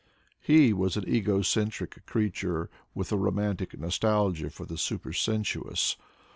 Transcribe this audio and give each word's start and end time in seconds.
He 0.39 0.73
was 0.73 0.97
an 0.97 1.07
ego 1.07 1.43
centric 1.43 2.03
creature, 2.07 2.71
with 2.95 3.11
a 3.11 3.17
romantic 3.17 3.79
nostalgia 3.79 4.49
for 4.49 4.65
the 4.65 4.73
supersensuous. 4.75 5.95